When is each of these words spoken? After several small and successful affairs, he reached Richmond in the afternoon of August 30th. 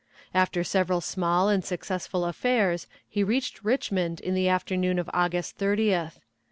After 0.33 0.63
several 0.63 0.99
small 0.99 1.47
and 1.47 1.63
successful 1.63 2.25
affairs, 2.25 2.87
he 3.07 3.23
reached 3.23 3.63
Richmond 3.63 4.19
in 4.19 4.33
the 4.33 4.49
afternoon 4.49 4.97
of 4.97 5.07
August 5.13 5.59
30th. 5.59 6.17